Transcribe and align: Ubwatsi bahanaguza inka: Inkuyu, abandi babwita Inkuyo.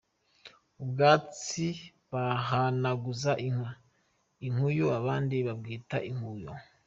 Ubwatsi 0.81 1.67
bahanaguza 2.11 3.31
inka: 3.47 3.71
Inkuyu, 4.47 4.85
abandi 4.99 5.35
babwita 5.47 5.97
Inkuyo. 6.09 6.51